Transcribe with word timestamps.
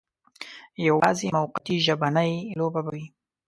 یوازې 0.87 1.27
موقتي 1.37 1.75
ژبنۍ 1.85 2.31
لوبه 2.59 2.81
به 2.85 2.91
وي. 2.95 3.05